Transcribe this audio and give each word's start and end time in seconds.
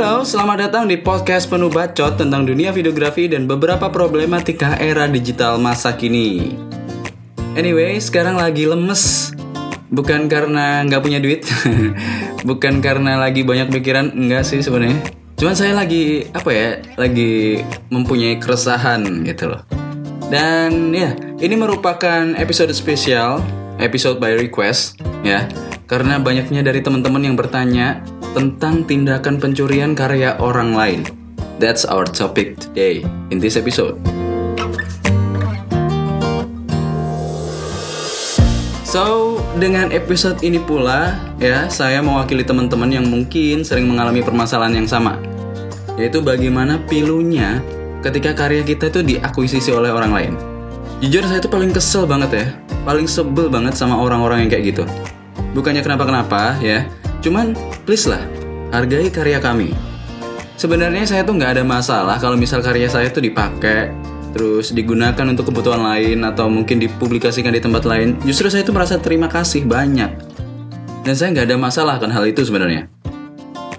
Halo, 0.00 0.24
selamat 0.24 0.56
datang 0.64 0.88
di 0.88 0.96
podcast 0.96 1.44
penuh 1.44 1.68
bacot 1.68 2.16
tentang 2.16 2.48
dunia 2.48 2.72
videografi 2.72 3.28
dan 3.28 3.44
beberapa 3.44 3.92
problematika 3.92 4.72
era 4.80 5.04
digital 5.04 5.60
masa 5.60 5.92
kini. 5.92 6.56
Anyway, 7.52 8.00
sekarang 8.00 8.40
lagi 8.40 8.64
lemes. 8.64 9.36
Bukan 9.92 10.24
karena 10.32 10.88
nggak 10.88 11.04
punya 11.04 11.20
duit, 11.20 11.44
bukan 12.48 12.80
karena 12.80 13.20
lagi 13.20 13.44
banyak 13.44 13.68
pikiran, 13.68 14.16
enggak 14.16 14.48
sih 14.48 14.64
sebenarnya. 14.64 15.04
Cuman 15.36 15.52
saya 15.52 15.76
lagi 15.76 16.32
apa 16.32 16.48
ya, 16.48 16.80
lagi 16.96 17.60
mempunyai 17.92 18.40
keresahan 18.40 19.04
gitu 19.28 19.52
loh. 19.52 19.68
Dan 20.32 20.96
ya, 20.96 21.12
ini 21.44 21.60
merupakan 21.60 22.24
episode 22.40 22.72
spesial, 22.72 23.44
episode 23.76 24.16
by 24.16 24.32
request 24.32 24.96
ya. 25.20 25.44
Karena 25.84 26.16
banyaknya 26.16 26.64
dari 26.64 26.80
teman-teman 26.80 27.20
yang 27.20 27.36
bertanya 27.36 28.00
tentang 28.30 28.86
tindakan 28.86 29.42
pencurian 29.42 29.92
karya 29.98 30.38
orang 30.38 30.70
lain. 30.74 31.00
That's 31.58 31.82
our 31.82 32.06
topic 32.06 32.62
today 32.62 33.02
in 33.34 33.42
this 33.42 33.58
episode. 33.58 33.98
So, 38.90 39.38
dengan 39.54 39.94
episode 39.94 40.42
ini 40.42 40.58
pula, 40.58 41.14
ya, 41.38 41.70
saya 41.70 42.02
mewakili 42.02 42.42
teman-teman 42.42 42.90
yang 42.90 43.06
mungkin 43.06 43.62
sering 43.62 43.86
mengalami 43.86 44.18
permasalahan 44.18 44.82
yang 44.82 44.88
sama. 44.90 45.14
Yaitu 45.94 46.18
bagaimana 46.18 46.82
pilunya 46.90 47.62
ketika 48.02 48.34
karya 48.34 48.66
kita 48.66 48.90
itu 48.90 49.00
diakuisisi 49.14 49.70
oleh 49.70 49.94
orang 49.94 50.10
lain. 50.10 50.32
Jujur 50.98 51.22
saya 51.22 51.38
itu 51.38 51.46
paling 51.46 51.70
kesel 51.70 52.02
banget 52.02 52.30
ya, 52.34 52.46
paling 52.82 53.06
sebel 53.06 53.46
banget 53.46 53.78
sama 53.78 53.94
orang-orang 53.94 54.42
yang 54.42 54.50
kayak 54.50 54.64
gitu. 54.74 54.84
Bukannya 55.54 55.86
kenapa-kenapa 55.86 56.58
ya, 56.58 56.90
cuman 57.20 57.54
please 57.84 58.08
lah, 58.08 58.20
hargai 58.74 59.12
karya 59.12 59.38
kami. 59.38 59.72
Sebenarnya 60.60 61.08
saya 61.08 61.24
tuh 61.24 61.40
nggak 61.40 61.56
ada 61.56 61.64
masalah 61.64 62.20
kalau 62.20 62.36
misal 62.36 62.60
karya 62.60 62.84
saya 62.84 63.08
tuh 63.08 63.24
dipakai, 63.24 63.88
terus 64.36 64.76
digunakan 64.76 65.24
untuk 65.24 65.48
kebutuhan 65.48 65.80
lain 65.80 66.20
atau 66.26 66.52
mungkin 66.52 66.76
dipublikasikan 66.76 67.56
di 67.56 67.64
tempat 67.64 67.88
lain. 67.88 68.20
Justru 68.28 68.52
saya 68.52 68.60
tuh 68.60 68.76
merasa 68.76 69.00
terima 69.00 69.30
kasih 69.30 69.64
banyak. 69.64 70.12
Dan 71.00 71.14
saya 71.16 71.32
nggak 71.32 71.48
ada 71.48 71.56
masalah 71.56 71.96
akan 71.96 72.12
hal 72.12 72.28
itu 72.28 72.44
sebenarnya. 72.44 72.92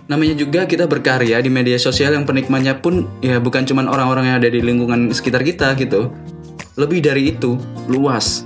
Namanya 0.10 0.36
juga 0.36 0.66
kita 0.66 0.90
berkarya 0.90 1.38
di 1.40 1.48
media 1.48 1.78
sosial 1.78 2.18
yang 2.18 2.26
penikmatnya 2.26 2.82
pun 2.82 3.08
ya 3.22 3.38
bukan 3.38 3.64
cuma 3.64 3.86
orang-orang 3.86 4.34
yang 4.34 4.38
ada 4.42 4.50
di 4.50 4.60
lingkungan 4.60 5.14
sekitar 5.14 5.46
kita 5.46 5.78
gitu. 5.78 6.10
Lebih 6.76 7.00
dari 7.00 7.32
itu, 7.32 7.62
luas. 7.86 8.44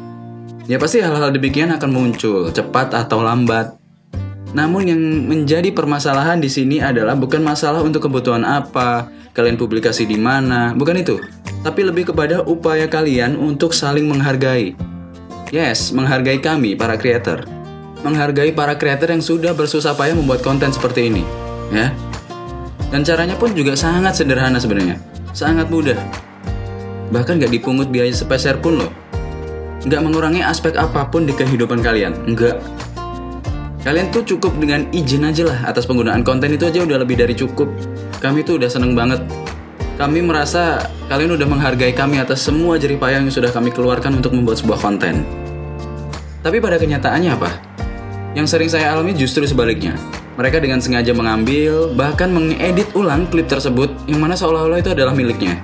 Ya 0.68 0.76
pasti 0.76 1.00
hal-hal 1.00 1.32
demikian 1.32 1.72
akan 1.74 1.90
muncul, 1.90 2.52
cepat 2.52 2.94
atau 2.94 3.24
lambat. 3.24 3.85
Namun 4.56 4.88
yang 4.88 5.02
menjadi 5.28 5.68
permasalahan 5.76 6.40
di 6.40 6.48
sini 6.48 6.80
adalah 6.80 7.12
bukan 7.20 7.44
masalah 7.44 7.84
untuk 7.84 8.08
kebutuhan 8.08 8.48
apa, 8.48 9.12
kalian 9.36 9.60
publikasi 9.60 10.08
di 10.08 10.16
mana, 10.16 10.72
bukan 10.72 10.96
itu. 10.96 11.20
Tapi 11.60 11.84
lebih 11.84 12.16
kepada 12.16 12.40
upaya 12.40 12.88
kalian 12.88 13.36
untuk 13.36 13.76
saling 13.76 14.08
menghargai. 14.08 14.72
Yes, 15.52 15.92
menghargai 15.92 16.40
kami 16.40 16.80
para 16.80 16.96
creator. 16.96 17.44
Menghargai 18.08 18.56
para 18.56 18.80
creator 18.80 19.12
yang 19.12 19.20
sudah 19.20 19.52
bersusah 19.52 19.92
payah 19.92 20.16
membuat 20.16 20.40
konten 20.40 20.72
seperti 20.72 21.12
ini, 21.12 21.28
ya. 21.76 21.92
Dan 22.96 23.04
caranya 23.04 23.36
pun 23.36 23.52
juga 23.52 23.76
sangat 23.76 24.16
sederhana 24.16 24.56
sebenarnya. 24.56 24.96
Sangat 25.36 25.68
mudah. 25.68 26.00
Bahkan 27.12 27.44
gak 27.44 27.52
dipungut 27.52 27.92
biaya 27.92 28.16
sepeser 28.16 28.56
pun 28.64 28.80
loh. 28.80 28.92
Gak 29.84 30.00
mengurangi 30.00 30.40
aspek 30.40 30.80
apa 30.80 31.12
pun 31.12 31.28
di 31.28 31.36
kehidupan 31.36 31.84
kalian. 31.84 32.16
Enggak. 32.24 32.62
Kalian 33.86 34.10
tuh 34.10 34.26
cukup 34.26 34.58
dengan 34.58 34.90
izin 34.90 35.30
aja 35.30 35.46
lah 35.46 35.62
atas 35.70 35.86
penggunaan 35.86 36.26
konten 36.26 36.50
itu 36.50 36.66
aja 36.66 36.82
udah 36.82 37.06
lebih 37.06 37.22
dari 37.22 37.38
cukup. 37.38 37.70
Kami 38.18 38.42
tuh 38.42 38.58
udah 38.58 38.66
seneng 38.66 38.98
banget. 38.98 39.22
Kami 40.02 40.26
merasa 40.26 40.90
kalian 41.06 41.38
udah 41.38 41.46
menghargai 41.46 41.94
kami 41.94 42.18
atas 42.18 42.42
semua 42.50 42.82
jerih 42.82 42.98
payah 42.98 43.22
yang 43.22 43.30
sudah 43.30 43.54
kami 43.54 43.70
keluarkan 43.70 44.18
untuk 44.18 44.34
membuat 44.34 44.58
sebuah 44.58 44.82
konten. 44.82 45.22
Tapi 46.42 46.58
pada 46.58 46.82
kenyataannya 46.82 47.30
apa? 47.38 47.50
Yang 48.34 48.58
sering 48.58 48.74
saya 48.74 48.90
alami 48.90 49.14
justru 49.14 49.46
sebaliknya. 49.46 49.94
Mereka 50.34 50.66
dengan 50.66 50.82
sengaja 50.82 51.14
mengambil, 51.14 51.94
bahkan 51.94 52.34
mengedit 52.34 52.90
ulang 52.98 53.30
klip 53.30 53.46
tersebut 53.46 53.94
yang 54.10 54.18
mana 54.18 54.34
seolah-olah 54.34 54.82
itu 54.82 54.98
adalah 54.98 55.14
miliknya. 55.14 55.62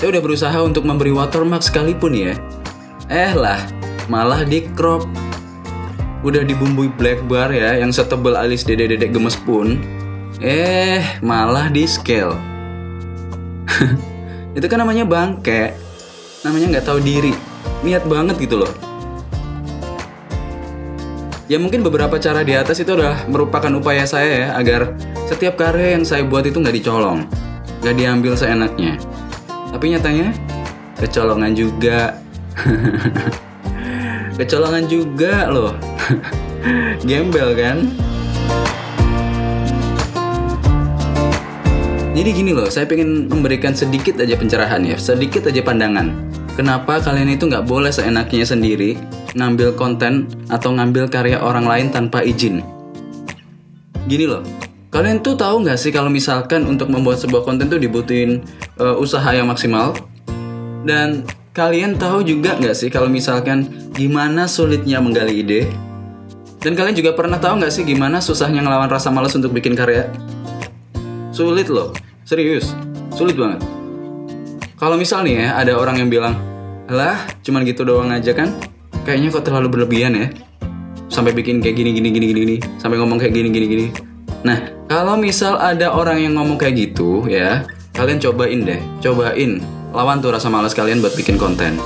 Saya 0.00 0.08
udah 0.08 0.22
berusaha 0.24 0.58
untuk 0.64 0.88
memberi 0.88 1.12
watermark 1.12 1.60
sekalipun 1.60 2.16
ya. 2.16 2.32
Eh 3.12 3.36
lah, 3.36 3.60
malah 4.08 4.40
di 4.48 4.64
crop 4.72 5.04
udah 6.24 6.40
dibumbui 6.40 6.88
black 6.88 7.20
bar 7.28 7.52
ya 7.52 7.76
yang 7.76 7.92
setebal 7.92 8.32
alis 8.34 8.64
dedek-dedek 8.64 9.12
gemes 9.12 9.36
pun. 9.36 9.76
Eh 10.40 11.04
malah 11.20 11.68
di 11.68 11.84
scale. 11.84 12.32
Itu 14.56 14.66
kan 14.66 14.80
namanya 14.80 15.04
bangke. 15.04 15.76
Namanya 16.42 16.80
nggak 16.80 16.86
tahu 16.88 16.98
diri. 17.04 17.36
Niat 17.84 18.08
banget 18.08 18.40
gitu 18.40 18.64
loh. 18.64 18.72
Ya 21.44 21.60
mungkin 21.60 21.84
beberapa 21.84 22.16
cara 22.16 22.40
di 22.40 22.56
atas 22.56 22.80
itu 22.80 22.96
udah 22.96 23.28
merupakan 23.28 23.68
upaya 23.76 24.08
saya 24.08 24.32
ya 24.32 24.48
agar 24.56 24.96
setiap 25.28 25.60
karya 25.60 25.92
yang 25.92 26.00
saya 26.00 26.24
buat 26.24 26.48
itu 26.48 26.56
nggak 26.56 26.72
dicolong 26.80 27.28
nggak 27.84 28.00
diambil 28.00 28.32
seenaknya. 28.32 28.96
Tapi 29.68 29.92
nyatanya 29.92 30.32
kecolongan 30.96 31.52
juga 31.52 32.16
kecolongan 34.34 34.84
juga 34.90 35.46
loh. 35.50 35.74
Gembel 37.08 37.54
kan? 37.54 37.78
Jadi 42.14 42.30
gini 42.30 42.54
loh 42.54 42.70
saya 42.70 42.86
pengen 42.86 43.26
memberikan 43.26 43.74
sedikit 43.74 44.22
aja 44.22 44.38
pencerahan 44.38 44.86
ya 44.86 44.94
sedikit 44.94 45.50
aja 45.50 45.58
pandangan. 45.66 46.14
Kenapa 46.54 47.02
kalian 47.02 47.34
itu 47.34 47.50
nggak 47.50 47.66
boleh 47.66 47.90
seenaknya 47.90 48.46
sendiri 48.46 48.94
ngambil 49.34 49.74
konten 49.74 50.30
atau 50.46 50.70
ngambil 50.70 51.10
karya 51.10 51.42
orang 51.42 51.66
lain 51.66 51.90
tanpa 51.90 52.22
izin? 52.22 52.62
Gini 54.06 54.30
loh 54.30 54.46
kalian 54.94 55.18
tuh 55.26 55.34
tahu 55.34 55.66
nggak 55.66 55.74
sih 55.74 55.90
kalau 55.90 56.06
misalkan 56.06 56.70
untuk 56.70 56.86
membuat 56.86 57.18
sebuah 57.18 57.42
konten 57.42 57.66
tuh 57.66 57.82
dibutuhin 57.82 58.46
uh, 58.78 58.94
usaha 58.94 59.26
yang 59.34 59.50
maksimal? 59.50 59.98
Dan 60.86 61.26
Kalian 61.54 61.94
tahu 61.94 62.26
juga 62.26 62.58
nggak 62.58 62.74
sih 62.74 62.90
kalau 62.90 63.06
misalkan 63.06 63.70
gimana 63.94 64.50
sulitnya 64.50 64.98
menggali 64.98 65.38
ide? 65.38 65.70
Dan 66.58 66.74
kalian 66.74 66.98
juga 66.98 67.14
pernah 67.14 67.38
tahu 67.38 67.62
nggak 67.62 67.70
sih 67.70 67.86
gimana 67.86 68.18
susahnya 68.18 68.58
ngelawan 68.58 68.90
rasa 68.90 69.14
malas 69.14 69.38
untuk 69.38 69.54
bikin 69.54 69.78
karya? 69.78 70.10
Sulit 71.30 71.70
loh, 71.70 71.94
serius, 72.26 72.74
sulit 73.14 73.38
banget. 73.38 73.62
Kalau 74.74 74.98
misal 74.98 75.22
nih 75.22 75.46
ya 75.46 75.48
ada 75.54 75.78
orang 75.78 76.02
yang 76.02 76.10
bilang, 76.10 76.34
lah 76.90 77.22
cuman 77.46 77.62
gitu 77.62 77.86
doang 77.86 78.10
aja 78.10 78.34
kan? 78.34 78.50
Kayaknya 79.06 79.38
kok 79.38 79.46
terlalu 79.46 79.78
berlebihan 79.78 80.18
ya. 80.18 80.34
Sampai 81.06 81.38
bikin 81.38 81.62
kayak 81.62 81.78
gini 81.78 81.94
gini 81.94 82.10
gini 82.10 82.26
gini, 82.34 82.56
sampai 82.82 82.98
ngomong 82.98 83.22
kayak 83.22 83.30
gini 83.30 83.54
gini 83.54 83.66
gini. 83.70 83.86
Nah, 84.42 84.58
kalau 84.90 85.14
misal 85.14 85.54
ada 85.62 85.94
orang 85.94 86.18
yang 86.18 86.34
ngomong 86.34 86.58
kayak 86.58 86.90
gitu 86.90 87.22
ya, 87.30 87.62
kalian 87.94 88.18
cobain 88.18 88.66
deh, 88.66 88.82
cobain 88.98 89.62
lawan 89.94 90.18
tuh 90.18 90.34
rasa 90.34 90.50
malas 90.50 90.74
kalian 90.74 90.98
buat 90.98 91.14
bikin 91.14 91.38
konten. 91.38 91.78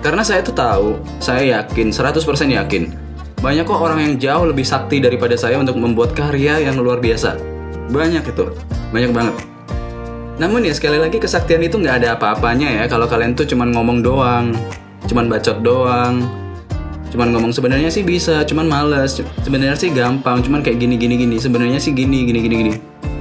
Karena 0.00 0.22
saya 0.22 0.40
tuh 0.40 0.54
tahu, 0.54 0.88
saya 1.18 1.60
yakin, 1.60 1.92
100% 1.92 2.22
yakin, 2.46 2.94
banyak 3.42 3.66
kok 3.68 3.76
orang 3.76 4.00
yang 4.00 4.14
jauh 4.16 4.48
lebih 4.48 4.64
sakti 4.64 5.02
daripada 5.02 5.36
saya 5.36 5.58
untuk 5.58 5.76
membuat 5.76 6.14
karya 6.16 6.62
yang 6.62 6.78
luar 6.78 7.02
biasa. 7.02 7.36
Banyak 7.90 8.22
itu, 8.22 8.54
banyak 8.94 9.10
banget. 9.10 9.34
Namun 10.40 10.64
ya 10.64 10.72
sekali 10.72 10.96
lagi 10.96 11.20
kesaktian 11.20 11.60
itu 11.60 11.76
nggak 11.76 12.00
ada 12.00 12.08
apa-apanya 12.16 12.80
ya 12.80 12.84
kalau 12.88 13.04
kalian 13.04 13.36
tuh 13.36 13.44
cuman 13.44 13.76
ngomong 13.76 14.00
doang, 14.00 14.56
cuman 15.04 15.28
bacot 15.28 15.60
doang, 15.60 16.24
cuman 17.12 17.28
ngomong 17.36 17.52
sebenarnya 17.52 17.92
sih 17.92 18.00
bisa, 18.00 18.40
cuman 18.48 18.64
males, 18.64 19.20
sebenarnya 19.44 19.76
sih 19.76 19.92
gampang, 19.92 20.40
cuman 20.40 20.64
kayak 20.64 20.80
gini 20.80 20.96
gini 20.96 21.20
gini, 21.20 21.36
sebenarnya 21.36 21.76
sih 21.76 21.92
gini 21.92 22.24
gini 22.24 22.40
gini 22.40 22.56
gini. 22.56 22.72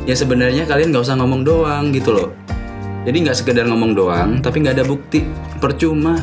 Ya 0.08 0.16
sebenarnya 0.16 0.64
kalian 0.64 0.96
nggak 0.96 1.04
usah 1.04 1.20
ngomong 1.20 1.44
doang 1.44 1.92
gitu 1.92 2.16
loh. 2.16 2.32
Jadi 3.10 3.26
nggak 3.26 3.42
sekedar 3.42 3.66
ngomong 3.66 3.98
doang, 3.98 4.38
tapi 4.38 4.62
nggak 4.62 4.78
ada 4.78 4.86
bukti, 4.86 5.26
percuma. 5.58 6.22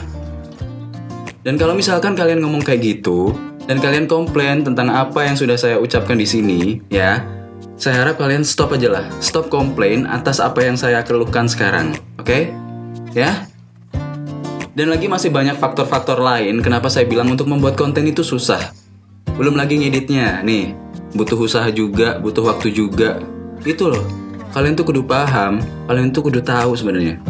Dan 1.43 1.59
kalau 1.59 1.75
misalkan 1.75 2.15
kalian 2.15 2.39
ngomong 2.39 2.63
kayak 2.63 2.79
gitu, 2.79 3.35
dan 3.67 3.83
kalian 3.83 4.07
komplain 4.07 4.63
tentang 4.63 4.95
apa 4.95 5.27
yang 5.27 5.35
sudah 5.35 5.59
saya 5.59 5.83
ucapkan 5.83 6.15
di 6.15 6.23
sini, 6.23 6.79
ya, 6.87 7.27
saya 7.75 8.07
harap 8.07 8.23
kalian 8.23 8.47
stop 8.47 8.79
aja 8.79 8.87
lah, 8.87 9.05
stop 9.19 9.51
komplain 9.51 10.07
atas 10.07 10.39
apa 10.39 10.63
yang 10.63 10.79
saya 10.79 11.03
keluhkan 11.03 11.51
sekarang, 11.51 11.91
oke? 12.23 12.31
Okay? 12.31 12.55
Ya? 13.19 13.51
Dan 14.79 14.87
lagi 14.87 15.11
masih 15.11 15.35
banyak 15.35 15.59
faktor-faktor 15.59 16.23
lain 16.23 16.63
kenapa 16.63 16.87
saya 16.87 17.03
bilang 17.03 17.27
untuk 17.27 17.51
membuat 17.51 17.75
konten 17.75 18.07
itu 18.07 18.23
susah. 18.23 18.63
Belum 19.35 19.59
lagi 19.59 19.75
ngeditnya, 19.75 20.39
nih, 20.47 20.79
butuh 21.19 21.35
usaha 21.35 21.67
juga, 21.67 22.23
butuh 22.23 22.47
waktu 22.47 22.71
juga. 22.71 23.19
Itu 23.67 23.91
loh, 23.91 24.26
kalian 24.57 24.73
tuh 24.73 24.89
kudu 24.89 25.05
paham, 25.05 25.61
kalian 25.85 26.09
tuh 26.17 26.33
kudu 26.33 26.41
tahu 26.41 26.73
sebenarnya. 26.73 27.21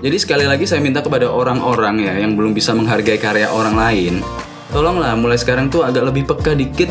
Jadi 0.00 0.16
sekali 0.16 0.48
lagi 0.48 0.64
saya 0.64 0.80
minta 0.80 1.04
kepada 1.04 1.28
orang-orang 1.28 2.08
ya 2.08 2.24
yang 2.24 2.32
belum 2.32 2.56
bisa 2.56 2.72
menghargai 2.72 3.20
karya 3.20 3.52
orang 3.52 3.76
lain, 3.76 4.24
tolonglah 4.72 5.12
mulai 5.12 5.36
sekarang 5.36 5.68
tuh 5.68 5.84
agak 5.84 6.08
lebih 6.08 6.24
peka 6.24 6.56
dikit 6.56 6.88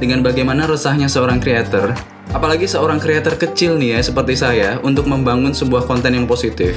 dengan 0.00 0.24
bagaimana 0.24 0.64
resahnya 0.64 1.04
seorang 1.04 1.36
creator, 1.36 1.92
apalagi 2.32 2.64
seorang 2.64 2.96
creator 2.96 3.36
kecil 3.36 3.76
nih 3.76 4.00
ya 4.00 4.08
seperti 4.08 4.40
saya 4.40 4.80
untuk 4.80 5.04
membangun 5.04 5.52
sebuah 5.52 5.84
konten 5.84 6.16
yang 6.16 6.24
positif. 6.24 6.72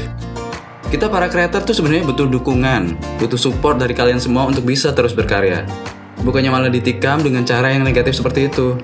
Kita 0.92 1.08
para 1.08 1.32
creator 1.32 1.64
tuh 1.64 1.80
sebenarnya 1.80 2.12
butuh 2.12 2.28
dukungan, 2.28 2.92
butuh 3.24 3.40
support 3.40 3.80
dari 3.80 3.96
kalian 3.96 4.20
semua 4.20 4.52
untuk 4.52 4.68
bisa 4.68 4.92
terus 4.92 5.16
berkarya. 5.16 5.64
Bukannya 6.28 6.52
malah 6.52 6.68
ditikam 6.68 7.24
dengan 7.24 7.48
cara 7.48 7.72
yang 7.72 7.88
negatif 7.88 8.20
seperti 8.20 8.52
itu. 8.52 8.76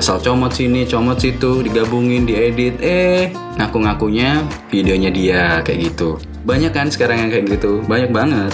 Asal 0.00 0.16
comot 0.24 0.48
sini, 0.56 0.88
comot 0.88 1.20
situ, 1.20 1.60
digabungin, 1.60 2.24
diedit, 2.24 2.80
eh 2.80 3.28
ngaku-ngakunya 3.60 4.48
videonya 4.72 5.12
dia 5.12 5.60
kayak 5.60 5.92
gitu. 5.92 6.16
Banyak 6.48 6.72
kan 6.72 6.88
sekarang 6.88 7.20
yang 7.20 7.28
kayak 7.28 7.52
gitu, 7.52 7.84
banyak 7.84 8.08
banget. 8.08 8.48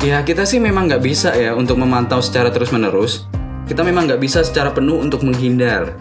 Ya 0.00 0.24
kita 0.24 0.48
sih 0.48 0.56
memang 0.56 0.88
nggak 0.88 1.04
bisa 1.04 1.36
ya 1.36 1.52
untuk 1.52 1.76
memantau 1.76 2.24
secara 2.24 2.48
terus-menerus. 2.48 3.28
Kita 3.68 3.84
memang 3.84 4.08
nggak 4.08 4.22
bisa 4.24 4.40
secara 4.40 4.72
penuh 4.72 4.96
untuk 4.96 5.20
menghindar. 5.20 6.00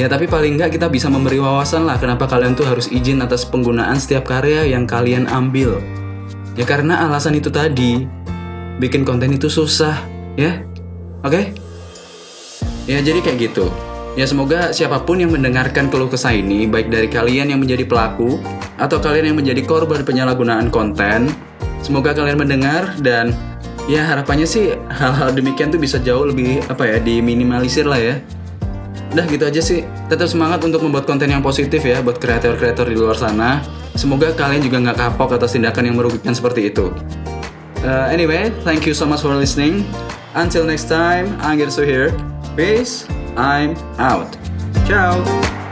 Ya 0.00 0.08
tapi 0.08 0.24
paling 0.24 0.56
nggak 0.56 0.80
kita 0.80 0.88
bisa 0.88 1.12
memberi 1.12 1.36
wawasan 1.36 1.84
lah 1.84 2.00
kenapa 2.00 2.24
kalian 2.24 2.56
tuh 2.56 2.64
harus 2.64 2.88
izin 2.88 3.20
atas 3.20 3.44
penggunaan 3.44 4.00
setiap 4.00 4.24
karya 4.24 4.64
yang 4.72 4.88
kalian 4.88 5.28
ambil. 5.28 5.84
Ya 6.56 6.64
karena 6.64 7.04
alasan 7.04 7.36
itu 7.36 7.52
tadi, 7.52 8.23
bikin 8.80 9.06
konten 9.06 9.34
itu 9.34 9.50
susah, 9.50 9.98
ya. 10.38 10.62
Oke? 11.22 11.30
Okay? 11.30 11.44
Ya 12.84 13.00
jadi 13.00 13.20
kayak 13.24 13.38
gitu. 13.52 13.72
Ya 14.14 14.30
semoga 14.30 14.70
siapa 14.70 15.02
pun 15.02 15.18
yang 15.18 15.34
mendengarkan 15.34 15.90
keluh 15.90 16.06
kesah 16.06 16.30
ini, 16.30 16.70
baik 16.70 16.86
dari 16.86 17.10
kalian 17.10 17.50
yang 17.50 17.58
menjadi 17.58 17.82
pelaku 17.82 18.38
atau 18.78 19.02
kalian 19.02 19.34
yang 19.34 19.38
menjadi 19.38 19.62
korban 19.66 20.06
penyalahgunaan 20.06 20.70
konten, 20.70 21.34
Semoga 21.84 22.16
kalian 22.16 22.40
mendengar 22.40 22.96
dan 23.04 23.36
ya 23.84 24.08
harapannya 24.08 24.48
sih 24.48 24.72
hal-hal 24.88 25.36
demikian 25.36 25.68
tuh 25.68 25.76
bisa 25.76 26.00
jauh 26.00 26.24
lebih 26.24 26.64
apa 26.64 26.88
ya 26.88 26.96
diminimalisir 26.96 27.84
lah 27.84 28.00
ya. 28.00 28.24
Udah 29.12 29.28
gitu 29.28 29.44
aja 29.44 29.60
sih. 29.60 29.84
Tetap 30.08 30.32
semangat 30.32 30.64
untuk 30.64 30.80
membuat 30.80 31.04
konten 31.04 31.28
yang 31.28 31.44
positif 31.44 31.84
ya 31.84 32.00
buat 32.00 32.16
kreator-kreator 32.16 32.88
di 32.88 32.96
luar 32.96 33.20
sana. 33.20 33.60
Semoga 34.00 34.32
kalian 34.32 34.64
juga 34.64 34.80
nggak 34.80 34.96
kapok 34.96 35.36
atas 35.36 35.52
tindakan 35.52 35.92
yang 35.92 35.96
merugikan 36.00 36.32
seperti 36.32 36.72
itu. 36.72 36.88
Uh, 37.84 38.08
anyway, 38.10 38.48
thank 38.62 38.86
you 38.86 38.94
so 38.94 39.04
much 39.04 39.20
for 39.20 39.34
listening. 39.34 39.84
Until 40.34 40.64
next 40.64 40.88
time, 40.88 41.38
I'm 41.40 41.58
here. 41.84 42.10
Peace. 42.56 43.06
I'm 43.36 43.76
out. 44.00 44.32
Ciao. 44.86 45.63